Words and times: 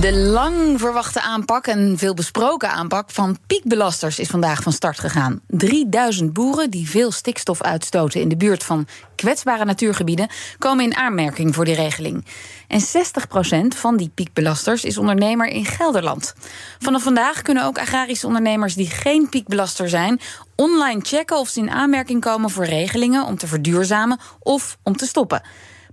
De 0.00 0.12
lang 0.12 0.80
verwachte 0.80 1.20
aanpak 1.20 1.66
en 1.66 1.98
veel 1.98 2.14
besproken 2.14 2.70
aanpak 2.70 3.10
van 3.10 3.38
piekbelasters 3.46 4.18
is 4.18 4.28
vandaag 4.28 4.62
van 4.62 4.72
start 4.72 4.98
gegaan. 4.98 5.40
3000 5.46 6.32
boeren 6.32 6.70
die 6.70 6.88
veel 6.88 7.12
stikstof 7.12 7.62
uitstoten 7.62 8.20
in 8.20 8.28
de 8.28 8.36
buurt 8.36 8.64
van 8.64 8.86
kwetsbare 9.14 9.64
natuurgebieden 9.64 10.28
komen 10.58 10.84
in 10.84 10.96
aanmerking 10.96 11.54
voor 11.54 11.64
die 11.64 11.74
regeling. 11.74 12.24
En 12.68 12.80
60% 12.80 13.76
van 13.76 13.96
die 13.96 14.10
piekbelasters 14.14 14.84
is 14.84 14.98
ondernemer 14.98 15.46
in 15.46 15.64
Gelderland. 15.64 16.34
Vanaf 16.78 17.02
vandaag 17.02 17.42
kunnen 17.42 17.64
ook 17.64 17.78
agrarische 17.78 18.26
ondernemers 18.26 18.74
die 18.74 18.90
geen 18.90 19.28
piekbelaster 19.28 19.88
zijn 19.88 20.20
online 20.54 21.00
checken 21.02 21.38
of 21.38 21.48
ze 21.48 21.60
in 21.60 21.70
aanmerking 21.70 22.20
komen 22.20 22.50
voor 22.50 22.64
regelingen 22.64 23.24
om 23.24 23.36
te 23.36 23.46
verduurzamen 23.46 24.18
of 24.38 24.78
om 24.82 24.96
te 24.96 25.06
stoppen. 25.06 25.42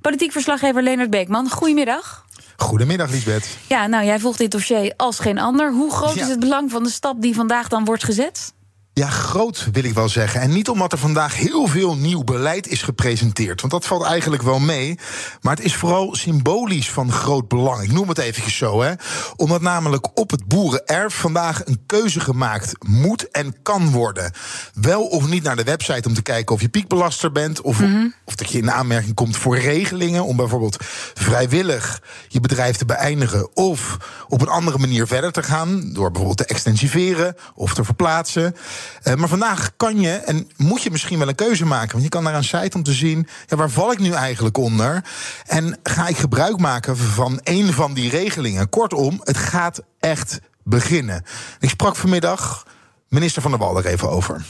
Politiek 0.02 0.32
verslaggever 0.32 0.84
Leonard 0.84 1.10
Beekman, 1.10 1.50
goedemiddag. 1.50 2.26
Goedemiddag, 2.58 3.10
Lisbeth. 3.10 3.48
Ja, 3.68 3.88
nou, 3.88 4.06
jij 4.06 4.20
volgt 4.20 4.38
dit 4.38 4.52
dossier 4.52 4.94
als 4.98 5.20
geen 5.20 5.40
ander. 5.40 5.72
Hoe 5.74 5.92
groot 5.92 6.14
Ja. 6.16 6.22
is 6.24 6.28
het 6.30 6.40
belang 6.40 6.72
van 6.72 6.84
de 6.84 6.90
stap 6.90 7.22
die 7.22 7.36
vandaag 7.36 7.68
dan 7.68 7.86
wordt 7.86 8.04
gezet? 8.04 8.54
Ja, 8.98 9.10
groot 9.10 9.68
wil 9.72 9.84
ik 9.84 9.94
wel 9.94 10.10
zeggen. 10.10 10.42
En 10.42 10.50
niet 10.50 10.70
omdat 10.70 10.92
er 10.92 10.98
vandaag 10.98 11.36
heel 11.36 11.68
veel 11.68 11.96
nieuw 11.96 12.24
beleid 12.24 12.68
is 12.68 12.82
gepresenteerd. 12.82 13.62
Want 13.62 13.74
dat 13.74 13.86
valt 13.86 14.04
eigenlijk 14.04 14.44
wel 14.44 14.60
mee. 14.60 15.00
Maar 15.42 15.56
het 15.56 15.66
is 15.66 15.76
vooral 15.76 16.16
symbolisch 16.16 16.90
van 16.90 17.12
groot 17.12 17.48
belang. 17.48 17.82
Ik 17.82 17.92
noem 17.92 18.10
het 18.10 18.18
eventjes 18.18 18.58
zo, 18.58 18.82
hè. 18.82 18.94
Omdat 19.36 19.62
namelijk 19.62 20.20
op 20.20 20.32
het 20.32 20.48
boerenerf 20.48 21.14
vandaag 21.14 21.66
een 21.66 21.84
keuze 21.86 22.20
gemaakt 22.20 22.86
moet 22.88 23.32
en 23.32 23.56
kan 23.62 23.92
worden. 23.92 24.32
Wel 24.74 25.04
of 25.04 25.28
niet 25.28 25.44
naar 25.44 25.56
de 25.56 25.64
website 25.64 26.08
om 26.08 26.14
te 26.14 26.22
kijken 26.22 26.56
of 26.56 26.62
je 26.62 26.70
piekbelaster 26.70 27.32
bent. 27.32 27.62
Of, 27.62 27.82
of 28.26 28.36
dat 28.36 28.50
je 28.50 28.58
in 28.58 28.72
aanmerking 28.72 29.16
komt 29.16 29.38
voor 29.38 29.58
regelingen. 29.58 30.26
Om 30.26 30.36
bijvoorbeeld 30.36 30.78
vrijwillig 31.14 32.02
je 32.28 32.40
bedrijf 32.40 32.76
te 32.78 32.86
beëindigen. 32.86 33.56
Of 33.56 33.98
op 34.28 34.42
een 34.42 34.48
andere 34.48 34.78
manier 34.78 35.08
verder 35.08 35.32
te 35.32 35.44
gaan. 35.44 35.94
Door 35.94 36.08
bijvoorbeeld 36.12 36.48
te 36.48 36.54
extensiveren 36.54 37.36
of 37.56 37.74
te 37.74 37.84
verplaatsen. 37.84 38.56
Eh, 39.04 39.14
maar 39.14 39.28
vandaag 39.28 39.72
kan 39.78 40.00
je 40.00 40.12
en 40.12 40.50
moet 40.58 40.84
je 40.84 40.92
misschien 40.92 41.20
wel 41.20 41.28
een 41.28 41.36
keuze 41.36 41.66
maken. 41.66 41.92
Want 41.92 42.04
je 42.04 42.10
kan 42.10 42.24
naar 42.24 42.36
een 42.36 42.44
site 42.44 42.78
om 42.78 42.84
te 42.84 42.94
zien, 42.94 43.28
ja, 43.46 43.56
waar 43.56 43.70
val 43.70 43.92
ik 43.92 44.00
nu 44.00 44.12
eigenlijk 44.12 44.58
onder? 44.58 45.04
En 45.46 45.80
ga 45.84 46.08
ik 46.08 46.18
gebruik 46.18 46.60
maken 46.60 46.98
van 46.98 47.40
een 47.44 47.74
van 47.74 47.94
die 47.94 48.10
regelingen? 48.10 48.70
Kortom, 48.70 49.22
het 49.24 49.38
gaat 49.38 49.82
echt 50.00 50.40
beginnen. 50.64 51.24
Ik 51.60 51.70
sprak 51.70 51.96
vanmiddag 51.96 52.66
minister 53.08 53.42
Van 53.42 53.52
der 53.52 53.60
Wal 53.60 53.78
er 53.78 53.86
even 53.86 54.10
over. 54.10 54.46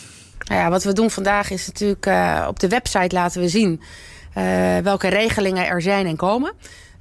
Nou 0.47 0.61
ja, 0.61 0.69
wat 0.69 0.83
we 0.83 0.93
doen 0.93 1.11
vandaag 1.11 1.49
is 1.49 1.65
natuurlijk 1.65 2.05
eh, 2.05 2.45
op 2.47 2.59
de 2.59 2.67
website 2.67 3.15
laten 3.15 3.41
we 3.41 3.49
zien 3.49 3.81
eh, 4.33 4.77
welke 4.77 5.07
regelingen 5.07 5.67
er 5.67 5.81
zijn 5.81 6.05
en 6.05 6.15
komen. 6.15 6.53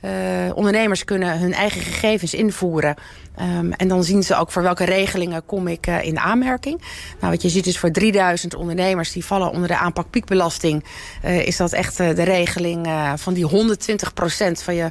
Eh, 0.05 0.10
ondernemers 0.55 1.05
kunnen 1.05 1.38
hun 1.38 1.52
eigen 1.52 1.80
gegevens 1.80 2.34
invoeren. 2.34 2.94
Ehm, 3.36 3.72
en 3.72 3.88
dan 3.88 4.05
zien 4.05 4.22
ze 4.22 4.36
ook 4.36 4.50
voor 4.50 4.62
welke 4.62 4.84
regelingen 4.84 5.47
kom 5.47 5.69
ik 5.69 5.86
eh, 5.86 6.02
in 6.02 6.19
aanmerking. 6.19 6.83
Nou, 7.20 7.33
wat 7.33 7.42
je 7.42 7.48
ziet 7.48 7.66
is 7.66 7.78
voor 7.78 7.91
3000 7.91 8.55
ondernemers 8.55 9.12
die 9.12 9.25
vallen 9.25 9.50
onder 9.50 9.69
de 9.69 9.77
aanpak 9.77 10.10
piekbelasting. 10.10 10.84
eh, 11.22 11.47
is 11.47 11.56
dat 11.56 11.72
echt 11.72 11.97
de 11.97 12.22
regeling 12.22 12.88
van 13.14 13.34
die 13.34 13.44
120% 13.44 14.62
van 14.62 14.75
je 14.75 14.91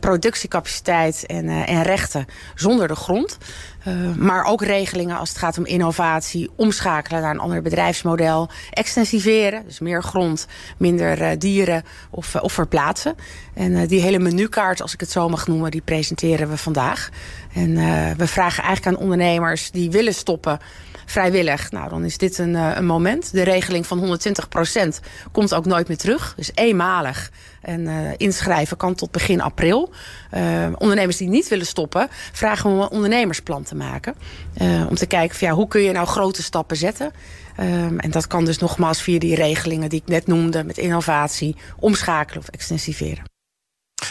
productiecapaciteit 0.00 1.26
en, 1.26 1.48
en 1.48 1.82
rechten 1.82 2.26
zonder 2.54 2.88
de 2.88 2.96
grond. 2.96 3.38
Eh, 3.86 4.14
maar 4.16 4.44
ook 4.44 4.62
regelingen 4.62 5.18
als 5.18 5.28
het 5.28 5.38
gaat 5.38 5.58
om 5.58 5.66
innovatie, 5.66 6.50
omschakelen 6.56 7.22
naar 7.22 7.30
een 7.30 7.40
ander 7.40 7.62
bedrijfsmodel, 7.62 8.48
extensiveren, 8.70 9.62
dus 9.66 9.78
meer 9.78 10.02
grond, 10.02 10.46
minder 10.76 11.22
eh, 11.22 11.38
dieren 11.38 11.82
of, 12.10 12.34
eh, 12.34 12.42
of 12.42 12.52
verplaatsen. 12.52 13.14
En 13.54 13.86
die 13.86 14.00
hele 14.00 14.18
menukaart, 14.18 14.82
als 14.82 14.92
ik 14.92 15.00
het 15.00 15.10
zo 15.10 15.28
mag 15.28 15.46
noemen, 15.46 15.70
die 15.70 15.80
presenteren 15.80 16.48
we 16.48 16.56
vandaag. 16.56 17.10
En 17.54 17.74
we 18.16 18.26
vragen 18.26 18.62
eigenlijk 18.62 18.96
aan 18.96 19.02
ondernemers 19.02 19.70
die 19.70 19.90
willen 19.90 20.14
stoppen 20.14 20.58
vrijwillig. 21.06 21.70
Nou, 21.70 21.88
dan 21.88 22.04
is 22.04 22.18
dit 22.18 22.38
een, 22.38 22.56
eh, 22.56 22.70
een 22.74 22.86
moment. 22.86 23.32
De 23.32 23.42
regeling 23.42 23.86
van 23.86 23.98
120% 23.98 25.00
komt 25.32 25.54
ook 25.54 25.66
nooit 25.66 25.88
meer 25.88 25.96
terug. 25.96 26.34
Dus 26.36 26.50
eenmalig. 26.54 27.30
En 27.66 27.86
eh, 27.86 27.94
inschrijven 28.16 28.76
kan 28.76 28.94
tot 28.94 29.10
begin 29.10 29.40
april. 29.40 29.92
Eh, 30.30 30.66
ondernemers 30.78 31.16
die 31.16 31.28
niet 31.28 31.48
willen 31.48 31.66
stoppen, 31.66 32.08
vragen 32.32 32.70
om 32.70 32.80
een 32.80 32.90
ondernemersplan 32.90 33.62
te 33.62 33.74
maken. 33.74 34.14
Eh, 34.54 34.86
om 34.88 34.94
te 34.94 35.06
kijken 35.06 35.36
van, 35.36 35.48
ja, 35.48 35.54
hoe 35.54 35.68
kun 35.68 35.80
je 35.80 35.92
nou 35.92 36.06
grote 36.06 36.42
stappen 36.42 36.76
zetten. 36.76 37.10
Ehm, 37.56 37.98
en 37.98 38.10
dat 38.10 38.26
kan 38.26 38.44
dus 38.44 38.58
nogmaals 38.58 39.02
via 39.02 39.18
die 39.18 39.34
regelingen 39.34 39.88
die 39.88 40.00
ik 40.00 40.08
net 40.08 40.26
noemde, 40.26 40.64
met 40.64 40.78
innovatie, 40.78 41.56
omschakelen 41.78 42.42
of 42.42 42.48
extensiveren. 42.48 43.35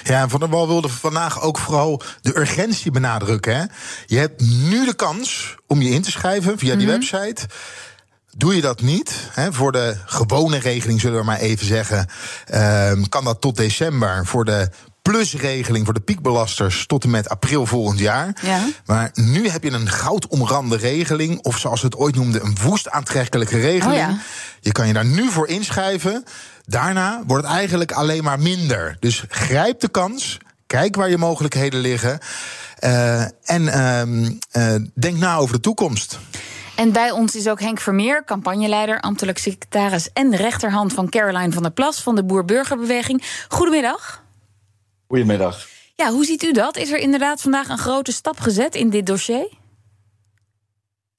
Ja, 0.08 0.22
en 0.22 0.30
Van 0.30 0.40
der 0.40 0.50
Wal 0.50 0.68
wilde 0.68 0.90
vandaag 0.90 1.42
ook 1.42 1.58
vooral 1.58 2.02
de 2.22 2.38
urgentie 2.40 2.92
benadrukken. 2.92 3.56
Hè? 3.56 3.64
Je 4.06 4.18
hebt 4.18 4.42
nu 4.42 4.86
de 4.86 4.94
kans 4.94 5.56
om 5.68 5.82
je 5.82 5.90
in 5.90 6.02
te 6.02 6.12
schrijven 6.12 6.58
via 6.58 6.76
die 6.76 6.88
website. 6.88 7.48
Doe 8.38 8.56
je 8.56 8.62
dat 8.62 8.82
niet, 8.82 9.30
hè, 9.32 9.54
voor 9.54 9.72
de 9.72 9.96
gewone 10.06 10.58
regeling 10.58 11.02
zullen 11.02 11.20
we 11.20 11.26
maar 11.26 11.40
even 11.40 11.66
zeggen, 11.66 12.10
ehm, 12.46 13.04
kan 13.10 13.24
dat 13.24 13.42
tot 13.42 13.56
december. 13.56 14.26
Voor 14.26 14.46
de 14.46 14.70
plusregeling 15.12 15.86
voor 15.86 15.94
de 15.94 16.00
piekbelasters 16.00 16.86
tot 16.86 17.04
en 17.04 17.10
met 17.10 17.30
april 17.30 17.66
volgend 17.66 18.00
jaar. 18.00 18.38
Ja. 18.42 18.66
Maar 18.86 19.12
nu 19.14 19.50
heb 19.50 19.64
je 19.64 19.72
een 19.72 19.90
goudomrande 19.90 20.78
regeling, 20.78 21.40
of 21.42 21.58
zoals 21.58 21.82
we 21.82 21.88
het 21.88 21.96
ooit 21.96 22.16
noemden, 22.16 22.46
een 22.46 22.58
woest 22.62 22.90
aantrekkelijke 22.90 23.60
regeling. 23.60 24.08
Oh 24.08 24.10
ja. 24.10 24.20
Je 24.60 24.72
kan 24.72 24.88
je 24.88 24.94
daar 24.94 25.06
nu 25.06 25.30
voor 25.32 25.48
inschrijven. 25.48 26.24
Daarna 26.66 27.24
wordt 27.28 27.46
het 27.46 27.56
eigenlijk 27.56 27.92
alleen 27.92 28.24
maar 28.24 28.40
minder. 28.40 28.98
Dus 29.00 29.24
grijp 29.30 29.80
de 29.80 29.90
kans. 29.90 30.38
Kijk 30.68 30.96
waar 30.96 31.10
je 31.10 31.18
mogelijkheden 31.18 31.80
liggen. 31.80 32.20
eh, 32.76 33.22
en 33.22 33.68
ehm, 33.68 34.32
eh, 34.52 34.76
denk 34.94 35.18
na 35.18 35.36
over 35.36 35.56
de 35.56 35.62
toekomst. 35.62 36.20
En 36.76 36.92
bij 36.92 37.12
ons 37.12 37.36
is 37.36 37.48
ook 37.48 37.60
Henk 37.60 37.80
Vermeer, 37.80 38.24
campagneleider, 38.24 39.00
ambtelijk 39.00 39.38
secretaris 39.38 40.10
en 40.14 40.36
rechterhand 40.36 40.94
van 40.94 41.10
Caroline 41.10 41.52
van 41.52 41.64
der 41.64 41.72
Plas 41.72 42.02
van 42.02 42.16
de 42.16 42.24
Boer-Burgerbeweging. 42.24 43.24
Goedemiddag. 43.48 44.24
Goedemiddag. 45.08 45.68
Ja, 45.96 46.12
hoe 46.12 46.26
ziet 46.26 46.44
u 46.44 46.52
dat? 46.52 46.78
Is 46.78 46.92
er 46.92 47.00
inderdaad 47.00 47.42
vandaag 47.42 47.70
een 47.70 47.78
grote 47.78 48.12
stap 48.12 48.40
gezet 48.40 48.76
in 48.76 48.90
dit 48.90 49.06
dossier? 49.06 49.48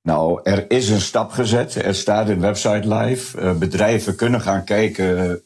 Nou, 0.03 0.41
er 0.43 0.71
is 0.71 0.89
een 0.89 1.01
stap 1.01 1.31
gezet. 1.31 1.75
Er 1.75 1.95
staat 1.95 2.29
een 2.29 2.41
website 2.41 2.95
live. 2.95 3.41
Eh, 3.41 3.57
bedrijven 3.57 4.17
kunnen 4.17 4.41
gaan 4.41 4.65
kijken 4.65 5.43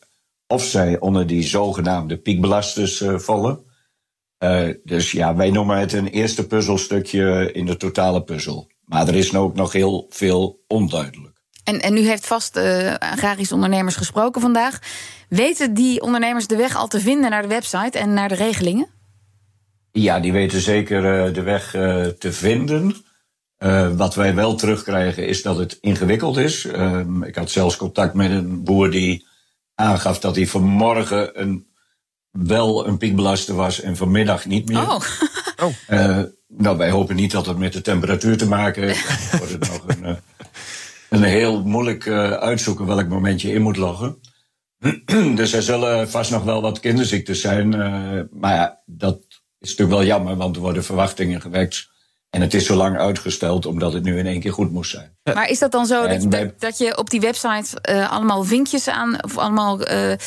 of 0.46 0.64
zij 0.64 1.00
onder 1.00 1.26
die 1.26 1.42
zogenaamde 1.42 2.16
piekbelasters 2.16 3.00
eh, 3.00 3.18
vallen. 3.18 3.64
Eh, 4.38 4.68
dus 4.84 5.12
ja, 5.12 5.36
wij 5.36 5.50
noemen 5.50 5.78
het 5.78 5.92
een 5.92 6.06
eerste 6.06 6.46
puzzelstukje 6.46 7.52
in 7.52 7.66
de 7.66 7.76
totale 7.76 8.22
puzzel. 8.22 8.70
Maar 8.84 9.08
er 9.08 9.14
is 9.14 9.34
ook 9.34 9.54
nog 9.54 9.72
heel 9.72 10.06
veel 10.08 10.64
onduidelijk. 10.66 11.29
En, 11.70 11.80
en 11.80 11.96
u 11.96 12.00
heeft 12.00 12.26
vast 12.26 12.56
eh 12.56 12.94
agrarische 12.94 13.54
ondernemers 13.54 13.96
gesproken 13.96 14.40
vandaag. 14.40 14.78
Weten 15.28 15.74
die 15.74 16.00
ondernemers 16.00 16.46
de 16.46 16.56
weg 16.56 16.76
al 16.76 16.88
te 16.88 17.00
vinden 17.00 17.30
naar 17.30 17.42
de 17.42 17.48
website 17.48 17.98
en 17.98 18.14
naar 18.14 18.28
de 18.28 18.34
regelingen? 18.34 18.86
Ja, 19.92 20.20
die 20.20 20.32
weten 20.32 20.60
zeker 20.60 21.26
eh, 21.26 21.34
de 21.34 21.42
weg 21.42 21.74
eh, 21.74 22.06
te 22.06 22.32
vinden. 22.32 22.96
Wat 23.96 24.14
wij 24.14 24.34
wel 24.34 24.54
terugkrijgen 24.54 25.26
is 25.26 25.42
dat 25.42 25.56
het 25.58 25.78
ingewikkeld 25.80 26.36
is. 26.36 26.64
Ehm, 26.64 27.22
ik 27.22 27.34
had 27.34 27.50
zelfs 27.50 27.76
contact 27.76 28.14
met 28.14 28.30
een 28.30 28.64
boer 28.64 28.90
die 28.90 29.26
aangaf 29.74 30.18
dat 30.18 30.36
hij 30.36 30.46
vanmorgen 30.46 31.40
een, 31.40 31.66
wel 32.30 32.86
een 32.86 32.98
piekbelaster 32.98 33.54
was 33.54 33.80
en 33.80 33.96
vanmiddag 33.96 34.46
niet 34.46 34.68
meer. 34.68 34.78
Oh, 34.78 35.00
Eh, 35.86 36.22
nou, 36.48 36.76
wij 36.76 36.90
hopen 36.90 37.16
niet 37.16 37.30
dat 37.30 37.46
het 37.46 37.58
met 37.58 37.72
de 37.72 37.80
temperatuur 37.80 38.36
te 38.36 38.46
maken 38.48 38.82
heeft. 38.82 39.38
Wordt 39.38 39.52
het 39.52 39.68
nog 39.68 39.82
een, 39.86 40.18
een 41.10 41.22
heel 41.22 41.62
moeilijk 41.64 42.06
eh, 42.06 42.30
uitzoeken 42.30 42.86
welk 42.86 43.08
moment 43.08 43.42
je 43.42 43.52
in 43.52 43.62
moet 43.62 43.76
loggen. 43.76 44.20
dus 45.34 45.52
er 45.52 45.62
zullen 45.62 46.10
vast 46.10 46.30
nog 46.30 46.44
wel 46.44 46.62
wat 46.62 46.80
kinderziektes 46.80 47.40
zijn. 47.40 47.74
eh, 47.74 48.20
maar 48.30 48.54
ja, 48.54 48.82
dat 48.86 49.18
is 49.58 49.68
natuurlijk 49.68 49.98
wel 49.98 50.06
jammer, 50.06 50.36
want 50.36 50.56
er 50.56 50.62
worden 50.62 50.84
verwachtingen 50.84 51.40
gewekt. 51.40 51.90
En 52.30 52.40
het 52.40 52.54
is 52.54 52.66
zo 52.66 52.74
lang 52.74 52.98
uitgesteld 52.98 53.66
omdat 53.66 53.92
het 53.92 54.02
nu 54.02 54.18
in 54.18 54.26
één 54.26 54.40
keer 54.40 54.52
goed 54.52 54.72
moest 54.72 54.90
zijn. 54.90 55.16
maar 55.34 55.48
is 55.48 55.58
dat 55.58 55.72
dan 55.72 55.86
zo 55.86 56.02
dat, 56.02 56.10
En 56.10 56.30
dat, 56.30 56.60
dat 56.60 56.78
je 56.78 56.96
op 56.96 57.10
die 57.10 57.20
website 57.20 57.80
eh, 57.80 58.10
allemaal 58.10 58.44
vinkjes 58.44 58.88
aan 58.88 59.24
of 59.24 59.38
allemaal 59.38 59.82
eh, 59.82 60.12
eh, 60.12 60.18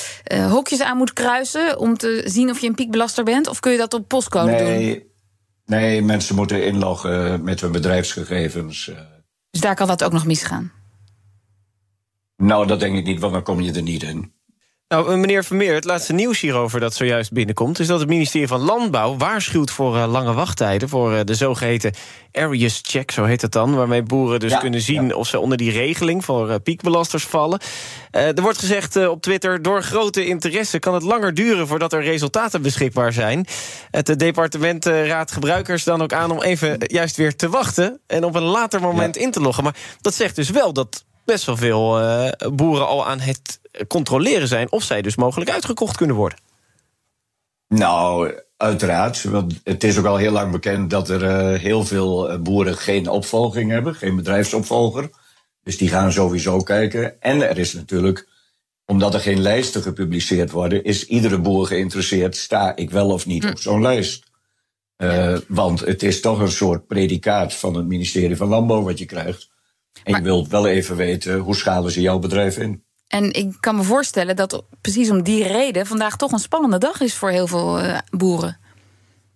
hokjes 0.51 0.81
aan 0.81 0.97
moet 0.97 1.13
kruisen 1.13 1.79
om 1.79 1.97
te 1.97 2.21
zien 2.25 2.49
of 2.49 2.59
je 2.59 2.67
een 2.67 2.75
piekbelaster 2.75 3.23
bent? 3.23 3.47
Of 3.47 3.59
kun 3.59 3.71
je 3.71 3.77
dat 3.77 3.93
op 3.93 4.07
postcode 4.07 4.55
doen? 4.55 4.65
Nee, 4.65 5.11
nee, 5.65 6.01
mensen 6.01 6.35
moeten 6.35 6.65
inloggen 6.65 7.43
met 7.43 7.61
hun 7.61 7.71
bedrijfsgegevens. 7.71 8.91
Dus 9.53 9.61
daar 9.61 9.75
kan 9.75 9.87
dat 9.87 10.03
ook 10.03 10.11
nog 10.11 10.25
misgaan. 10.25 10.71
nou, 12.37 12.67
dat 12.67 12.79
denk 12.79 12.97
ik 12.97 13.05
niet, 13.05 13.19
want 13.19 13.33
dan 13.33 13.43
kom 13.43 13.61
je 13.61 13.71
er 13.73 13.81
niet 13.81 14.03
in. 14.03 14.33
Nou, 14.93 15.17
meneer 15.17 15.43
Vermeer, 15.43 15.73
het 15.73 15.83
laatste 15.83 16.13
nieuws 16.13 16.39
hierover 16.39 16.79
dat 16.79 16.93
zojuist 16.93 17.31
binnenkomt... 17.31 17.79
is 17.79 17.87
dat 17.87 17.99
het 17.99 18.09
ministerie 18.09 18.47
van 18.47 18.61
Landbouw 18.61 19.17
waarschuwt 19.17 19.71
voor 19.71 19.95
uh, 19.95 20.11
lange 20.11 20.33
wachttijden... 20.33 20.89
voor 20.89 21.13
uh, 21.13 21.19
de 21.23 21.35
zogeheten 21.35 21.93
areas 22.31 22.81
check, 22.83 23.11
zo 23.11 23.23
heet 23.23 23.41
het 23.41 23.51
dan... 23.51 23.75
waarmee 23.75 24.03
boeren 24.03 24.39
dus 24.39 24.51
ja, 24.51 24.59
kunnen 24.59 24.81
zien 24.81 25.07
ja. 25.07 25.15
of 25.15 25.27
ze 25.27 25.39
onder 25.39 25.57
die 25.57 25.71
regeling... 25.71 26.25
voor 26.25 26.49
uh, 26.49 26.55
piekbelasters 26.63 27.23
vallen. 27.23 27.59
er 28.11 28.41
wordt 28.41 28.57
gezegd 28.57 29.07
op 29.07 29.21
Twitter... 29.21 29.61
door 29.61 29.83
grote 29.83 30.25
interesse 30.25 30.79
kan 30.79 30.93
het 30.93 31.03
langer 31.03 31.33
duren... 31.33 31.67
voordat 31.67 31.93
er 31.93 32.03
resultaten 32.03 32.61
beschikbaar 32.61 33.13
zijn. 33.13 33.45
Het 33.91 34.19
departement 34.19 34.85
raadt 34.85 35.31
gebruikers 35.31 35.83
dan 35.83 36.01
ook 36.01 36.13
aan... 36.13 36.31
om 36.31 36.41
even 36.41 36.75
juist 36.79 37.15
weer 37.15 37.35
te 37.35 37.49
wachten... 37.49 37.99
en 38.07 38.23
op 38.23 38.35
een 38.35 38.43
later 38.43 38.81
moment 38.81 39.15
ja. 39.15 39.21
in 39.21 39.31
te 39.31 39.41
loggen. 39.41 39.63
Maar 39.63 39.75
dat 40.01 40.13
zegt 40.13 40.35
dus 40.35 40.49
wel 40.49 40.73
dat 40.73 41.03
best 41.25 41.45
wel 41.45 41.57
veel 41.57 41.99
boeren 42.53 42.87
al 42.87 43.05
aan 43.05 43.19
het 43.19 43.59
controleren 43.87 44.47
zijn 44.47 44.71
of 44.71 44.83
zij 44.83 45.01
dus 45.01 45.15
mogelijk 45.15 45.51
uitgekocht 45.51 45.97
kunnen 45.97 46.15
worden. 46.15 46.37
Nou, 47.67 48.33
uiteraard. 48.57 49.23
Want 49.23 49.61
het 49.63 49.83
is 49.83 49.97
ook 49.97 50.05
al 50.05 50.17
heel 50.17 50.31
lang 50.31 50.51
bekend 50.51 50.89
dat 50.89 51.09
er 51.09 51.23
uh, 51.23 51.59
heel 51.59 51.85
veel 51.85 52.39
boeren 52.39 52.77
geen 52.77 53.07
opvolging 53.07 53.71
hebben, 53.71 53.95
geen 53.95 54.15
bedrijfsopvolger. 54.15 55.09
Dus 55.63 55.77
die 55.77 55.89
gaan 55.89 56.11
sowieso 56.11 56.59
kijken. 56.59 57.21
En 57.21 57.49
er 57.49 57.57
is 57.57 57.73
natuurlijk, 57.73 58.27
omdat 58.85 59.13
er 59.13 59.19
geen 59.19 59.41
lijsten 59.41 59.81
gepubliceerd 59.81 60.51
worden, 60.51 60.83
is 60.83 61.05
iedere 61.05 61.39
boer 61.39 61.65
geïnteresseerd: 61.65 62.35
sta 62.35 62.75
ik 62.75 62.91
wel 62.91 63.09
of 63.09 63.25
niet 63.25 63.43
hm. 63.43 63.49
op 63.49 63.59
zo'n 63.59 63.81
lijst? 63.81 64.31
Uh, 64.97 65.37
want 65.47 65.79
het 65.79 66.03
is 66.03 66.21
toch 66.21 66.39
een 66.39 66.51
soort 66.51 66.87
predicaat 66.87 67.53
van 67.53 67.75
het 67.75 67.85
ministerie 67.85 68.37
van 68.37 68.47
Landbouw 68.47 68.81
wat 68.81 68.99
je 68.99 69.05
krijgt. 69.05 69.49
En 70.03 70.11
maar... 70.11 70.19
je 70.19 70.25
wilt 70.25 70.47
wel 70.47 70.67
even 70.67 70.95
weten 70.95 71.37
hoe 71.37 71.55
schalen 71.55 71.91
ze 71.91 72.01
jouw 72.01 72.19
bedrijf 72.19 72.57
in. 72.57 72.83
En 73.07 73.33
ik 73.33 73.55
kan 73.59 73.75
me 73.75 73.83
voorstellen 73.83 74.35
dat 74.35 74.63
precies 74.81 75.09
om 75.09 75.23
die 75.23 75.47
reden 75.47 75.85
vandaag 75.85 76.17
toch 76.17 76.31
een 76.31 76.39
spannende 76.39 76.77
dag 76.77 77.01
is 77.01 77.13
voor 77.13 77.29
heel 77.29 77.47
veel 77.47 77.83
uh, 77.83 77.97
boeren. 78.09 78.57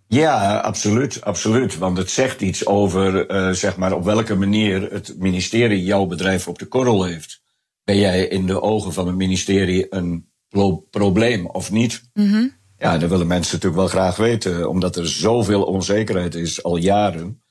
Ja, 0.06 0.56
absoluut, 0.56 1.24
absoluut. 1.24 1.78
Want 1.78 1.98
het 1.98 2.10
zegt 2.10 2.40
iets 2.40 2.66
over 2.66 3.30
uh, 3.30 3.50
zeg 3.50 3.76
maar 3.76 3.92
op 3.92 4.04
welke 4.04 4.34
manier 4.34 4.92
het 4.92 5.14
ministerie 5.18 5.84
jouw 5.84 6.06
bedrijf 6.06 6.48
op 6.48 6.58
de 6.58 6.66
korrel 6.66 7.04
heeft. 7.04 7.42
Ben 7.84 7.98
jij 7.98 8.26
in 8.26 8.46
de 8.46 8.62
ogen 8.62 8.92
van 8.92 9.06
het 9.06 9.16
ministerie 9.16 9.86
een 9.90 10.28
pro 10.48 10.76
probleem 10.76 11.46
of 11.46 11.70
niet? 11.70 12.02
Mm 12.14 12.30
-hmm. 12.30 12.56
Ja, 12.78 12.98
dat 12.98 13.10
willen 13.10 13.26
mensen 13.26 13.54
natuurlijk 13.54 13.80
wel 13.82 14.02
graag 14.02 14.16
weten, 14.16 14.68
omdat 14.68 14.96
er 14.96 15.08
zoveel 15.08 15.62
onzekerheid 15.62 16.34
is 16.34 16.62
al 16.62 16.76
jaren. 16.76 17.42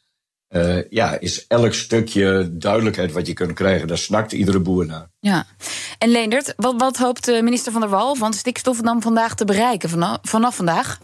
Uh, 0.49 0.89
ja, 0.89 1.19
is 1.19 1.47
elk 1.47 1.73
stukje 1.73 2.49
duidelijkheid 2.51 3.11
wat 3.11 3.27
je 3.27 3.33
kunt 3.33 3.53
krijgen, 3.53 3.87
daar 3.87 3.97
snakt 3.97 4.31
iedere 4.31 4.59
boer 4.59 4.85
naar. 4.85 5.09
Ja. 5.19 5.45
En 5.97 6.09
Leendert, 6.09 6.53
wat, 6.57 6.73
wat 6.77 6.97
hoopt 6.97 7.25
de 7.25 7.41
minister 7.43 7.71
van 7.71 7.81
der 7.81 7.89
Wal 7.89 8.15
van 8.15 8.33
stikstof 8.33 8.81
dan 8.81 9.01
vandaag 9.01 9.35
te 9.35 9.45
bereiken 9.45 9.89
vanaf, 9.89 10.17
vanaf 10.21 10.55
vandaag? 10.55 10.99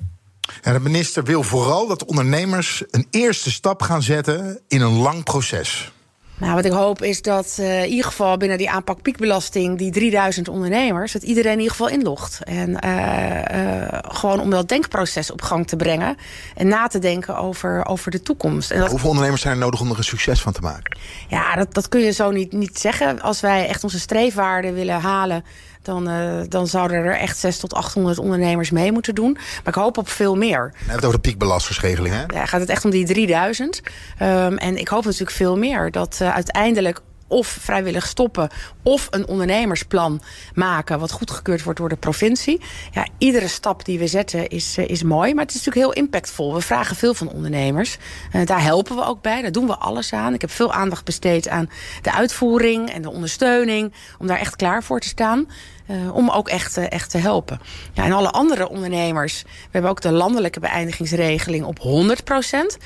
Ja, 0.62 0.74
de 0.74 0.80
minister 0.80 1.24
wil 1.24 1.44
vooral 1.44 1.88
dat 1.88 2.06
ondernemers 2.06 2.84
een 2.92 3.08
eerste 3.10 3.52
stap 3.52 3.82
gaan 3.82 4.02
zetten 4.02 4.62
in 4.68 4.82
een 4.82 4.98
lang 4.98 5.24
proces. 5.24 5.92
Nou, 6.38 6.56
wat 6.56 6.66
ik 6.66 6.72
hoop 6.72 7.02
is 7.02 7.22
dat 7.22 7.58
uh, 7.60 7.84
in 7.84 7.90
ieder 7.90 8.06
geval 8.06 8.38
binnen 8.38 8.58
die 8.58 8.70
aanpak 8.70 9.02
piekbelasting... 9.02 9.78
die 9.78 9.92
3000 9.92 10.48
ondernemers, 10.48 11.12
dat 11.12 11.24
iedereen 11.24 11.52
in 11.52 11.58
ieder 11.58 11.72
geval 11.72 11.90
inlogt. 11.90 12.40
En 12.44 12.78
uh, 12.86 13.82
uh, 13.84 14.00
gewoon 14.02 14.40
om 14.40 14.50
dat 14.50 14.70
denkproces 14.70 15.32
op 15.32 15.42
gang 15.42 15.68
te 15.68 15.76
brengen... 15.76 16.18
en 16.56 16.68
na 16.68 16.88
te 16.88 17.00
denken 17.00 17.38
over, 17.38 17.86
over 17.86 18.12
de 18.12 18.22
toekomst. 18.22 18.72
En 18.72 18.80
dat... 18.80 18.90
Hoeveel 18.90 19.10
ondernemers 19.10 19.42
zijn 19.42 19.54
er 19.54 19.60
nodig 19.60 19.82
om 19.82 19.92
er 19.92 19.98
een 19.98 20.04
succes 20.04 20.42
van 20.42 20.54
te 20.54 20.62
maken? 20.62 20.98
Ja, 21.28 21.56
dat, 21.56 21.74
dat 21.74 21.90
kun 21.90 22.02
je 22.02 22.12
zo 22.12 22.32
niet, 22.32 22.52
niet 22.52 22.80
zeggen. 22.80 23.22
Als 23.22 23.42
wij 23.42 23.68
echt 23.68 23.84
onze 23.84 24.00
streefwaarden 24.00 24.74
willen 24.74 25.02
halen 25.02 25.44
dan, 25.86 26.10
uh, 26.10 26.42
dan 26.50 26.68
zouden 26.68 26.98
er 26.98 27.18
echt 27.18 27.38
600 27.38 27.60
tot 27.60 27.74
800 27.74 28.20
ondernemers 28.20 28.72
mee 28.72 28.92
moeten 28.92 29.16
doen. 29.16 29.32
Maar 29.34 29.74
ik 29.76 29.76
hoop 29.76 29.98
op 29.98 30.10
veel 30.10 30.36
meer. 30.36 30.70
We 30.72 30.78
hebben 30.78 30.96
het 30.96 31.06
over 31.06 31.22
de 31.22 31.30
piekbelastersregeling, 31.30 32.16
hè? 32.16 32.24
Ja, 32.40 32.46
gaat 32.46 32.60
het 32.60 32.70
echt 32.70 32.86
om 32.86 32.92
die 32.92 33.06
3000. 33.06 33.82
Um, 34.22 34.58
en 34.58 34.78
ik 34.78 34.88
hoop 34.88 35.04
natuurlijk 35.04 35.32
veel 35.32 35.58
meer. 35.58 35.92
Dat 35.92 36.20
uh, 36.22 36.34
uiteindelijk 36.34 37.02
of 37.28 37.48
vrijwillig 37.48 38.08
stoppen 38.08 38.50
of 38.84 39.08
een 39.12 39.28
ondernemersplan 39.28 40.22
maken 40.54 41.00
wat 41.00 41.12
goedgekeurd 41.12 41.64
wordt 41.64 41.80
door 41.80 41.90
de 41.90 41.96
provincie. 41.96 42.62
Ja, 42.92 43.08
iedere 43.18 43.48
stap 43.48 43.86
die 43.86 44.00
we 44.00 44.08
zetten 44.08 44.48
is, 44.48 44.78
is 44.78 45.04
mooi, 45.04 45.34
maar 45.34 45.44
het 45.44 45.56
is 45.56 45.66
natuurlijk 45.66 45.86
heel 45.86 46.04
impactvol. 46.04 46.54
We 46.54 46.62
vragen 46.62 46.96
veel 46.96 47.14
van 47.14 47.30
ondernemers. 47.30 47.98
Uh, 48.36 48.46
daar 48.46 48.64
helpen 48.64 48.96
we 48.96 49.06
ook 49.06 49.22
bij, 49.22 49.42
daar 49.42 49.52
doen 49.52 49.68
we 49.68 49.78
alles 49.78 50.14
aan. 50.14 50.34
Ik 50.34 50.42
heb 50.42 50.52
veel 50.52 50.74
aandacht 50.74 51.06
besteed 51.06 51.48
aan 51.48 51.70
de 52.02 52.14
uitvoering 52.14 52.90
en 52.90 53.02
de 53.02 53.12
ondersteuning 53.12 53.94
om 54.20 54.28
daar 54.28 54.40
echt 54.40 54.56
klaar 54.56 54.84
voor 54.84 55.00
te 55.00 55.08
staan. 55.08 55.48
Uh, 55.90 56.16
om 56.16 56.30
ook 56.30 56.50
echt, 56.50 56.78
echt 56.78 57.10
te 57.10 57.18
helpen. 57.18 57.60
Ja, 57.94 58.04
en 58.04 58.12
alle 58.12 58.32
andere 58.32 58.70
ondernemers, 58.70 59.42
we 59.42 59.70
hebben 59.72 59.92
ook 59.92 60.02
de 60.02 60.12
landelijke 60.12 60.60
beëindigingsregeling 60.60 61.66
op 61.66 61.80
100 61.80 62.24
procent. 62.24 62.78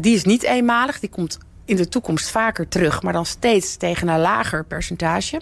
Die 0.00 0.14
is 0.14 0.24
niet 0.24 0.42
eenmalig, 0.42 1.00
die 1.00 1.08
komt 1.08 1.38
in 1.64 1.76
de 1.76 1.88
toekomst 1.88 2.30
vaker 2.30 2.68
terug, 2.68 3.02
maar 3.02 3.12
dan 3.12 3.26
steeds 3.26 3.76
tegen 3.76 4.08
een 4.08 4.20
lager 4.20 4.64
percentage. 4.64 5.40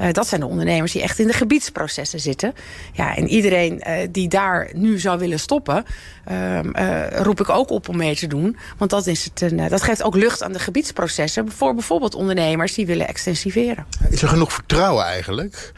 Uh, 0.00 0.12
dat 0.12 0.26
zijn 0.26 0.40
de 0.40 0.46
ondernemers 0.46 0.92
die 0.92 1.02
echt 1.02 1.18
in 1.18 1.26
de 1.26 1.32
gebiedsprocessen 1.32 2.20
zitten. 2.20 2.54
Ja, 2.92 3.16
en 3.16 3.28
iedereen 3.28 3.82
uh, 3.86 4.08
die 4.10 4.28
daar 4.28 4.70
nu 4.74 4.98
zou 4.98 5.18
willen 5.18 5.38
stoppen, 5.38 5.84
uh, 6.30 6.60
roep 7.10 7.40
ik 7.40 7.48
ook 7.48 7.70
op 7.70 7.88
om 7.88 7.96
mee 7.96 8.16
te 8.16 8.26
doen. 8.26 8.56
Want 8.78 8.90
dat, 8.90 9.06
is 9.06 9.24
het 9.24 9.40
een, 9.40 9.68
dat 9.68 9.82
geeft 9.82 10.02
ook 10.02 10.14
lucht 10.14 10.42
aan 10.42 10.52
de 10.52 10.58
gebiedsprocessen 10.58 11.52
voor 11.52 11.74
bijvoorbeeld 11.74 12.14
ondernemers 12.14 12.74
die 12.74 12.86
willen 12.86 13.08
extensiveren. 13.08 13.86
Is 14.10 14.22
er 14.22 14.28
genoeg 14.28 14.52
vertrouwen 14.52 15.04
eigenlijk 15.04 15.72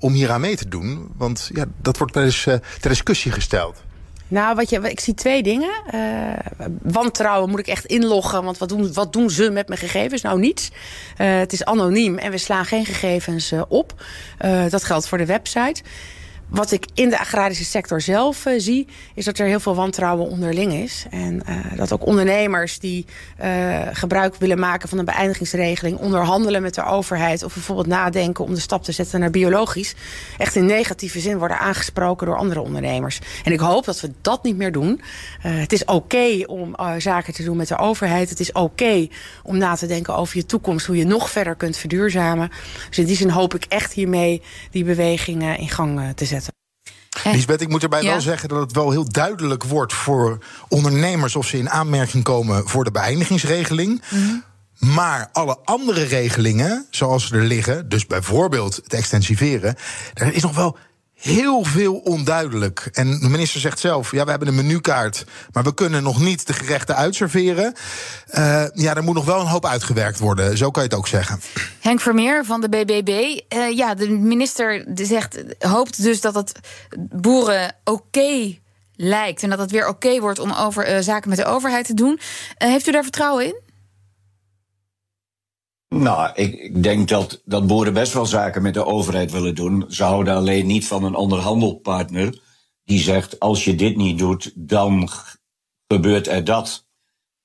om 0.00 0.12
hier 0.12 0.30
aan 0.30 0.40
mee 0.40 0.56
te 0.56 0.68
doen? 0.68 1.12
Want 1.16 1.50
ja, 1.52 1.64
dat 1.82 1.98
wordt 1.98 2.14
wel 2.14 2.24
eens 2.24 2.42
ter 2.42 2.88
discussie 2.88 3.32
gesteld. 3.32 3.83
Nou, 4.28 4.54
wat 4.54 4.70
je, 4.70 4.80
ik 4.80 5.00
zie 5.00 5.14
twee 5.14 5.42
dingen. 5.42 5.70
Uh, 5.94 6.70
wantrouwen 6.82 7.50
moet 7.50 7.58
ik 7.58 7.66
echt 7.66 7.84
inloggen. 7.84 8.44
Want 8.44 8.58
wat 8.58 8.68
doen, 8.68 8.92
wat 8.92 9.12
doen 9.12 9.30
ze 9.30 9.50
met 9.50 9.68
mijn 9.68 9.80
gegevens? 9.80 10.22
Nou, 10.22 10.38
niets. 10.38 10.70
Uh, 11.18 11.38
het 11.38 11.52
is 11.52 11.64
anoniem 11.64 12.18
en 12.18 12.30
we 12.30 12.38
slaan 12.38 12.64
geen 12.64 12.84
gegevens 12.84 13.52
uh, 13.52 13.62
op. 13.68 14.04
dat 14.68 14.84
geldt 14.84 15.08
voor 15.08 15.18
de 15.18 15.26
website. 15.26 15.82
Wat 16.48 16.72
ik 16.72 16.86
in 16.94 17.08
de 17.08 17.18
agrarische 17.18 17.64
sector 17.64 18.00
zelf 18.00 18.46
uh, 18.46 18.54
zie, 18.56 18.86
is 19.14 19.24
dat 19.24 19.38
er 19.38 19.46
heel 19.46 19.60
veel 19.60 19.74
wantrouwen 19.74 20.28
onderling 20.28 20.72
is. 20.72 21.06
En 21.10 21.42
uh, 21.48 21.56
dat 21.76 21.92
ook 21.92 22.06
ondernemers 22.06 22.78
die 22.78 23.06
uh, 23.42 23.80
gebruik 23.92 24.34
willen 24.34 24.58
maken 24.58 24.88
van 24.88 24.98
een 24.98 25.04
beëindigingsregeling, 25.04 25.98
onderhandelen 25.98 26.62
met 26.62 26.74
de 26.74 26.84
overheid 26.84 27.42
of 27.42 27.54
bijvoorbeeld 27.54 27.86
nadenken 27.86 28.44
om 28.44 28.54
de 28.54 28.60
stap 28.60 28.82
te 28.84 28.92
zetten 28.92 29.20
naar 29.20 29.30
biologisch, 29.30 29.94
echt 30.38 30.56
in 30.56 30.66
negatieve 30.66 31.20
zin 31.20 31.38
worden 31.38 31.58
aangesproken 31.58 32.26
door 32.26 32.36
andere 32.36 32.60
ondernemers. 32.60 33.20
En 33.44 33.52
ik 33.52 33.60
hoop 33.60 33.84
dat 33.84 34.00
we 34.00 34.10
dat 34.20 34.42
niet 34.42 34.56
meer 34.56 34.72
doen. 34.72 35.00
het 35.40 35.72
is 35.72 35.84
oké 35.84 36.42
om 36.46 36.76
zaken 36.98 37.34
te 37.34 37.44
doen 37.44 37.56
met 37.56 37.68
de 37.68 37.78
overheid. 37.78 38.30
Het 38.30 38.40
is 38.40 38.52
oké 38.52 39.08
om 39.42 39.58
na 39.58 39.74
te 39.74 39.86
denken 39.86 40.16
over 40.16 40.36
je 40.36 40.46
toekomst, 40.46 40.86
hoe 40.86 40.96
je 40.96 41.04
nog 41.04 41.30
verder 41.30 41.54
kunt 41.54 41.76
verduurzamen. 41.76 42.50
Dus 42.88 42.98
in 42.98 43.04
die 43.04 43.16
zin 43.16 43.30
hoop 43.30 43.54
ik 43.54 43.64
echt 43.68 43.92
hiermee 43.92 44.42
die 44.70 44.84
bewegingen 44.84 45.58
in 45.58 45.68
gang 45.68 46.12
te 46.14 46.24
zetten. 46.24 46.33
Lisbeth, 47.24 47.60
ik 47.60 47.68
moet 47.68 47.82
erbij 47.82 48.02
ja. 48.02 48.10
wel 48.10 48.20
zeggen 48.20 48.48
dat 48.48 48.60
het 48.60 48.72
wel 48.72 48.90
heel 48.90 49.08
duidelijk 49.08 49.64
wordt 49.64 49.92
voor 49.92 50.38
ondernemers 50.68 51.36
of 51.36 51.46
ze 51.46 51.58
in 51.58 51.70
aanmerking 51.70 52.24
komen 52.24 52.68
voor 52.68 52.84
de 52.84 52.90
beëindigingsregeling. 52.90 54.02
Mhm. 54.10 54.20
Mm 54.20 54.28
-hmm. 54.28 54.42
Maar 54.78 55.28
alle 55.32 55.58
andere 55.64 56.02
regelingen, 56.02 56.86
zoals 56.90 57.26
ze 57.26 57.36
er 57.36 57.42
liggen, 57.42 57.88
dus 57.88 58.06
bijvoorbeeld 58.06 58.76
het 58.76 58.94
extensiveren, 58.94 59.74
er 60.14 60.34
is 60.34 60.42
nog 60.42 60.54
wel 60.54 60.76
heel 61.24 61.64
veel 61.64 61.94
onduidelijk. 61.94 62.88
En 62.92 63.18
de 63.18 63.28
minister 63.28 63.60
zegt 63.60 63.78
zelf: 63.78 64.10
ja, 64.10 64.24
we 64.24 64.30
hebben 64.30 64.48
een 64.48 64.54
menukaart, 64.54 65.24
maar 65.52 65.62
we 65.62 65.74
kunnen 65.74 66.02
nog 66.02 66.20
niet 66.20 66.46
de 66.46 66.52
gerechten 66.52 66.96
uitserveren. 66.96 67.74
Uh, 68.30 68.64
ja, 68.72 68.94
er 68.94 69.02
moet 69.02 69.14
nog 69.14 69.24
wel 69.24 69.40
een 69.40 69.46
hoop 69.46 69.66
uitgewerkt 69.66 70.18
worden. 70.18 70.56
Zo 70.56 70.70
kan 70.70 70.82
je 70.82 70.88
het 70.88 70.98
ook 70.98 71.08
zeggen. 71.08 71.40
Henk 71.80 72.00
Vermeer 72.00 72.44
van 72.44 72.60
de 72.60 72.68
BBB. 72.68 73.40
Uh, 73.56 73.76
ja, 73.76 73.94
de 73.94 74.10
minister 74.10 74.86
zegt, 74.94 75.42
hoopt 75.58 76.02
dus 76.02 76.20
dat 76.20 76.34
het 76.34 76.52
boeren 76.98 77.74
oké. 77.84 78.58
Lijkt 78.96 79.42
en 79.42 79.50
dat 79.50 79.58
het 79.58 79.70
weer 79.70 79.88
oké 79.88 80.20
wordt 80.20 80.38
om 80.38 80.52
over 80.52 80.96
uh, 80.96 81.00
zaken 81.00 81.28
met 81.28 81.38
de 81.38 81.44
overheid 81.44 81.86
te 81.86 81.94
doen. 81.94 82.20
heeft 82.56 82.86
u 82.86 82.90
daar 82.90 83.02
vertrouwen 83.02 83.44
in? 83.44 83.63
Nou, 86.02 86.30
ik, 86.34 86.82
denk 86.82 87.08
dat, 87.08 87.42
dat 87.44 87.66
boeren 87.66 87.92
best 87.92 88.12
wel 88.12 88.26
zaken 88.26 88.62
met 88.62 88.74
de 88.74 88.84
overheid 88.84 89.30
willen 89.30 89.54
doen. 89.54 89.84
Ze 89.88 90.04
houden 90.04 90.34
alleen 90.34 90.66
niet 90.66 90.86
van 90.86 91.04
een 91.04 91.14
onderhandelpartner 91.14 92.38
die 92.84 93.00
zegt: 93.00 93.40
als 93.40 93.64
je 93.64 93.74
dit 93.74 93.96
niet 93.96 94.18
doet, 94.18 94.52
dan 94.54 95.08
gebeurt 95.86 96.28
er 96.28 96.44
dat. 96.44 96.86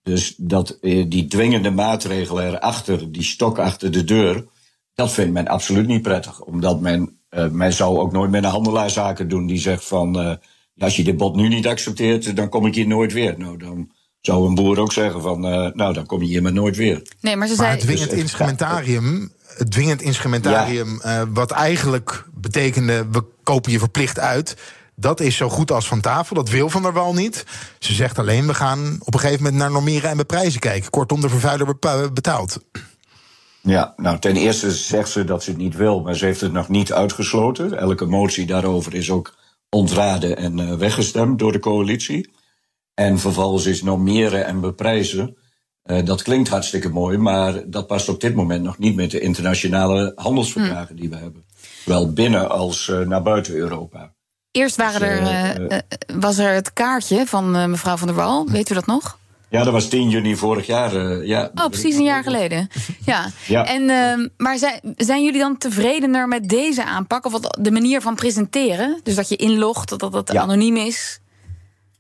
Dus 0.01 0.35
dat, 0.37 0.77
die 0.81 1.27
dwingende 1.27 1.71
maatregelen 1.71 2.47
erachter, 2.47 3.11
die 3.11 3.23
stok 3.23 3.59
achter 3.59 3.91
de 3.91 4.03
deur, 4.03 4.45
dat 4.93 5.11
vindt 5.11 5.33
men 5.33 5.47
absoluut 5.47 5.87
niet 5.87 6.01
prettig. 6.01 6.41
Omdat 6.41 6.81
men, 6.81 7.19
uh, 7.29 7.49
men 7.49 7.73
zou 7.73 7.97
ook 7.97 8.11
nooit 8.11 8.31
met 8.31 8.43
een 8.43 8.49
handelaar 8.49 8.89
zaken 8.89 9.27
doen 9.29 9.45
die 9.47 9.59
zegt 9.59 9.85
van, 9.85 10.19
uh, 10.19 10.33
als 10.77 10.95
je 10.95 11.03
dit 11.03 11.17
bod 11.17 11.35
nu 11.35 11.47
niet 11.47 11.67
accepteert, 11.67 12.35
dan 12.35 12.49
kom 12.49 12.65
ik 12.65 12.75
hier 12.75 12.87
nooit 12.87 13.13
weer. 13.13 13.37
Nou, 13.37 13.57
dan 13.57 13.91
zou 14.21 14.47
een 14.47 14.55
boer 14.55 14.79
ook 14.79 14.93
zeggen 14.93 15.21
van, 15.21 15.45
uh, 15.45 15.71
nou, 15.73 15.93
dan 15.93 16.05
kom 16.05 16.21
je 16.21 16.27
hier 16.27 16.41
maar 16.41 16.53
nooit 16.53 16.75
weer. 16.75 17.01
Nee, 17.21 17.35
maar 17.35 17.47
ze 17.47 17.55
maar 17.55 17.65
zei... 17.65 17.77
het 17.77 17.87
dwingend 17.87 18.09
dus 18.09 18.19
instrumentarium 18.19 19.31
het 19.57 19.71
dwingend 19.71 20.01
instrumentarium, 20.01 21.01
eh, 21.01 21.21
wat 21.33 21.51
eigenlijk 21.51 22.25
betekende 22.33 23.07
we 23.11 23.23
kopen 23.43 23.71
je 23.71 23.79
verplicht 23.79 24.19
uit. 24.19 24.57
Dat 24.95 25.19
is 25.19 25.35
zo 25.35 25.49
goed 25.49 25.71
als 25.71 25.87
van 25.87 26.01
tafel. 26.01 26.35
Dat 26.35 26.49
wil 26.49 26.69
Van 26.69 26.81
der 26.81 26.93
Wal 26.93 27.13
niet. 27.13 27.45
Ze 27.79 27.93
zegt 27.93 28.19
alleen, 28.19 28.47
we 28.47 28.53
gaan 28.53 28.97
op 28.99 29.13
een 29.13 29.19
gegeven 29.19 29.43
moment 29.43 29.61
naar 29.61 29.71
normeren 29.71 30.09
en 30.09 30.17
beprijzen 30.17 30.59
kijken. 30.59 30.89
Kortom, 30.89 31.21
de 31.21 31.29
vervuiler 31.29 31.77
betaalt. 32.13 32.59
Ja, 33.61 33.93
nou 33.97 34.19
ten 34.19 34.35
eerste 34.35 34.71
zegt 34.71 35.09
ze 35.09 35.23
dat 35.23 35.43
ze 35.43 35.49
het 35.49 35.59
niet 35.59 35.75
wil, 35.75 36.01
maar 36.01 36.15
ze 36.15 36.25
heeft 36.25 36.41
het 36.41 36.51
nog 36.51 36.69
niet 36.69 36.93
uitgesloten. 36.93 37.77
Elke 37.77 38.05
motie 38.05 38.45
daarover 38.45 38.93
is 38.93 39.11
ook 39.11 39.35
ontraden 39.69 40.37
en 40.37 40.57
uh, 40.57 40.73
weggestemd 40.73 41.39
door 41.39 41.51
de 41.51 41.59
coalitie. 41.59 42.29
En 42.99 43.19
vervolgens 43.19 43.65
is 43.65 43.83
normeren 43.83 44.45
en 44.45 44.59
beprijzen. 44.59 45.37
Uh, 45.85 46.05
dat 46.05 46.21
klinkt 46.21 46.49
hartstikke 46.49 46.89
mooi, 46.89 47.17
maar 47.17 47.69
dat 47.69 47.87
past 47.87 48.09
op 48.09 48.21
dit 48.21 48.35
moment 48.35 48.63
nog 48.63 48.77
niet 48.77 48.95
met 48.95 49.11
de 49.11 49.19
internationale 49.19 50.11
handelsverdragen 50.15 50.95
hm. 50.95 51.01
die 51.01 51.09
we 51.09 51.15
hebben. 51.15 51.45
Zowel 51.85 52.13
binnen 52.13 52.49
als 52.49 52.87
uh, 52.87 52.99
naar 52.99 53.21
buiten 53.21 53.53
Europa. 53.53 54.13
Eerst 54.51 54.75
waren 54.75 55.01
er, 55.01 55.83
was 56.19 56.37
er 56.37 56.53
het 56.53 56.73
kaartje 56.73 57.25
van 57.25 57.69
mevrouw 57.69 57.97
van 57.97 58.07
der 58.07 58.15
Wal, 58.15 58.49
weten 58.49 58.67
we 58.67 58.73
dat 58.73 58.95
nog? 58.95 59.17
Ja, 59.49 59.63
dat 59.63 59.73
was 59.73 59.87
10 59.87 60.09
juni 60.09 60.35
vorig 60.35 60.65
jaar. 60.65 60.95
Uh, 60.95 61.27
ja, 61.27 61.51
oh, 61.55 61.65
precies 61.65 61.95
een 61.95 62.03
jaar 62.03 62.23
geleden. 62.23 62.69
Ja. 63.05 63.29
ja. 63.47 63.65
En, 63.65 63.81
uh, 63.81 64.29
maar 64.37 64.57
zijn, 64.57 64.79
zijn 64.95 65.23
jullie 65.23 65.39
dan 65.39 65.57
tevredener 65.57 66.27
met 66.27 66.49
deze 66.49 66.85
aanpak? 66.85 67.25
Of 67.25 67.39
de 67.39 67.71
manier 67.71 68.01
van 68.01 68.15
presenteren? 68.15 68.99
Dus 69.03 69.15
dat 69.15 69.29
je 69.29 69.35
inlogt, 69.35 69.99
dat 69.99 70.11
dat 70.11 70.35
anoniem 70.35 70.75
is? 70.75 71.19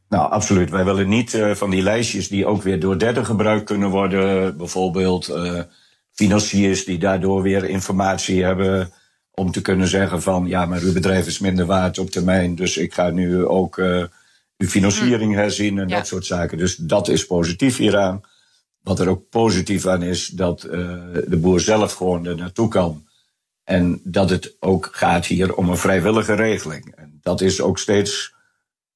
Nou, 0.09 0.31
absoluut. 0.31 0.69
Wij 0.69 0.85
willen 0.85 1.09
niet 1.09 1.33
uh, 1.33 1.55
van 1.55 1.69
die 1.69 1.81
lijstjes 1.81 2.27
die 2.27 2.45
ook 2.45 2.61
weer 2.61 2.79
door 2.79 2.99
derden 2.99 3.25
gebruikt 3.25 3.65
kunnen 3.65 3.89
worden. 3.89 4.57
Bijvoorbeeld 4.57 5.33
financiers 6.11 6.85
die 6.85 6.99
daardoor 6.99 7.41
weer 7.41 7.63
informatie 7.63 8.43
hebben 8.43 8.91
om 9.31 9.51
te 9.51 9.61
kunnen 9.61 9.87
zeggen 9.87 10.21
van 10.21 10.47
ja, 10.47 10.65
maar 10.65 10.81
uw 10.81 10.93
bedrijf 10.93 11.27
is 11.27 11.39
minder 11.39 11.65
waard 11.65 11.99
op 11.99 12.09
termijn. 12.09 12.55
Dus 12.55 12.77
ik 12.77 12.93
ga 12.93 13.09
nu 13.09 13.45
ook 13.45 13.77
uw 14.59 14.67
financiering 14.67 15.31
mm. 15.31 15.37
herzien 15.37 15.79
en 15.79 15.87
dat 15.87 16.07
soort 16.07 16.25
zaken. 16.25 16.57
Dus 16.57 16.75
dat 16.75 17.07
is 17.07 17.25
positief 17.25 17.77
hieraan. 17.77 18.21
Wat 18.81 18.99
er 18.99 19.07
ook 19.07 19.29
positief 19.29 19.87
aan 19.87 20.03
is, 20.03 20.27
dat 20.27 20.63
uh, 20.63 20.71
de 21.27 21.37
boer 21.37 21.59
zelf 21.59 21.93
gewoon 21.93 22.25
er 22.25 22.35
naartoe 22.35 22.67
kan. 22.67 23.07
En 23.63 24.01
dat 24.03 24.29
het 24.29 24.55
ook 24.59 24.89
gaat 24.91 25.25
hier 25.25 25.55
om 25.55 25.69
een 25.69 25.77
vrijwillige 25.77 26.33
regeling. 26.33 26.95
En 26.95 27.19
dat 27.21 27.41
is 27.41 27.61
ook 27.61 27.79
steeds 27.79 28.33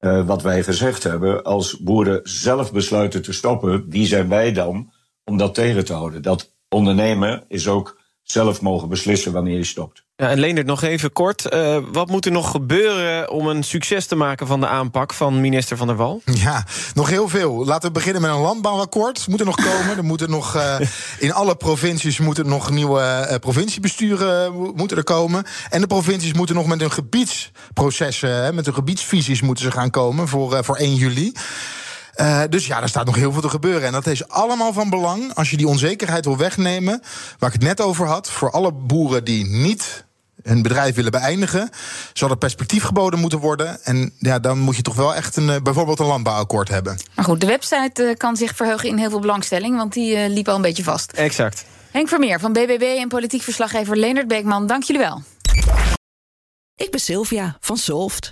uh, 0.03 0.25
wat 0.25 0.41
wij 0.41 0.63
gezegd 0.63 1.03
hebben. 1.03 1.43
Als 1.43 1.79
boeren 1.79 2.19
zelf 2.23 2.71
besluiten 2.71 3.21
te 3.21 3.33
stoppen, 3.33 3.89
wie 3.89 4.05
zijn 4.05 4.29
wij 4.29 4.51
dan 4.51 4.91
om 5.23 5.37
dat 5.37 5.53
tegen 5.53 5.85
te 5.85 5.93
houden? 5.93 6.21
Dat 6.21 6.55
ondernemen 6.69 7.43
is 7.47 7.67
ook 7.67 8.01
zelf 8.23 8.61
mogen 8.61 8.89
beslissen 8.89 9.31
wanneer 9.31 9.57
je 9.57 9.63
stopt. 9.63 10.03
Ja, 10.15 10.29
en 10.29 10.39
Leendert, 10.39 10.67
nog 10.67 10.81
even 10.81 11.11
kort. 11.11 11.53
Uh, 11.53 11.77
wat 11.91 12.09
moet 12.09 12.25
er 12.25 12.31
nog 12.31 12.51
gebeuren 12.51 13.29
om 13.29 13.47
een 13.47 13.63
succes 13.63 14.05
te 14.05 14.15
maken 14.15 14.47
van 14.47 14.59
de 14.59 14.67
aanpak 14.67 15.13
van 15.13 15.41
minister 15.41 15.77
Van 15.77 15.87
der 15.87 15.95
Wal? 15.95 16.21
Ja, 16.43 16.65
nog 16.93 17.09
heel 17.09 17.27
veel. 17.27 17.65
Laten 17.65 17.87
we 17.87 17.93
beginnen 17.93 18.21
met 18.21 18.31
een 18.31 18.37
landbouwakkoord. 18.37 19.27
Moet 19.27 19.39
er 19.39 19.45
nog 19.45 19.55
komen. 19.55 19.97
er 19.97 20.03
moeten 20.03 20.29
nog, 20.29 20.55
uh, 20.55 20.79
in 21.19 21.33
alle 21.33 21.55
provincies 21.55 22.19
moeten 22.19 22.47
nog 22.47 22.69
nieuwe 22.69 23.27
uh, 23.29 23.35
provinciebesturen 23.35 24.53
moeten 24.75 24.97
er 24.97 25.03
komen. 25.03 25.43
En 25.69 25.81
de 25.81 25.87
provincies 25.87 26.33
moeten 26.33 26.55
nog 26.55 26.67
met 26.67 26.79
hun 26.79 26.91
gebiedsprocessen, 26.91 28.55
met 28.55 28.65
hun 28.65 28.73
gebiedsvisies 28.73 29.41
moeten 29.41 29.63
ze 29.63 29.71
gaan 29.71 29.89
komen 29.89 30.27
voor, 30.27 30.63
voor 30.63 30.75
1 30.75 30.95
juli. 30.95 31.33
Uh, 32.15 32.41
dus 32.49 32.67
ja, 32.67 32.81
er 32.81 32.89
staat 32.89 33.05
nog 33.05 33.15
heel 33.15 33.31
veel 33.31 33.41
te 33.41 33.49
gebeuren. 33.49 33.87
En 33.87 33.91
dat 33.91 34.07
is 34.07 34.27
allemaal 34.27 34.73
van 34.73 34.89
belang 34.89 35.33
als 35.33 35.49
je 35.49 35.57
die 35.57 35.67
onzekerheid 35.67 36.25
wil 36.25 36.37
wegnemen. 36.37 37.01
Waar 37.39 37.53
ik 37.53 37.55
het 37.55 37.67
net 37.67 37.81
over 37.81 38.07
had. 38.07 38.29
Voor 38.29 38.51
alle 38.51 38.71
boeren 38.71 39.23
die 39.23 39.45
niet 39.45 40.05
hun 40.43 40.61
bedrijf 40.61 40.95
willen 40.95 41.11
beëindigen, 41.11 41.69
zal 42.13 42.29
er 42.29 42.37
perspectief 42.37 42.83
geboden 42.83 43.19
moeten 43.19 43.39
worden. 43.39 43.83
En 43.83 44.13
ja, 44.19 44.39
dan 44.39 44.59
moet 44.59 44.75
je 44.75 44.81
toch 44.81 44.95
wel 44.95 45.15
echt 45.15 45.35
een, 45.35 45.49
eh, 45.49 45.61
bijvoorbeeld 45.61 45.99
een 45.99 46.05
landbouwakkoord 46.05 46.69
hebben. 46.69 46.97
Maar 47.15 47.25
goed, 47.25 47.41
de 47.41 47.47
website 47.47 48.03
uh, 48.03 48.13
kan 48.13 48.35
zich 48.35 48.55
verheugen 48.55 48.89
in 48.89 48.97
heel 48.97 49.09
veel 49.09 49.19
belangstelling, 49.19 49.77
want 49.77 49.93
die 49.93 50.29
liep 50.29 50.47
al 50.47 50.55
een 50.55 50.61
beetje 50.61 50.83
vast. 50.83 51.11
Exact. 51.11 51.65
Henk 51.91 52.07
Vermeer 52.07 52.39
van 52.39 52.53
BBB 52.53 52.97
en 52.99 53.07
politiek 53.07 53.41
verslaggever 53.41 53.97
Leonard 53.97 54.27
Beekman, 54.27 54.67
dank 54.67 54.83
jullie 54.83 55.01
wel. 55.01 55.21
Ik 56.75 56.91
ben 56.91 56.99
Sylvia 56.99 57.57
van 57.59 57.77
Solft. 57.77 58.31